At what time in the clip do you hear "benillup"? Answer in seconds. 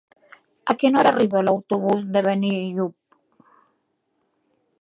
2.29-3.59